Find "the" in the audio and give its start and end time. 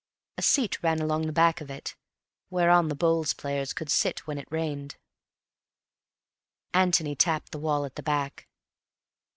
1.27-1.31, 2.87-2.95, 7.51-7.59, 7.97-8.01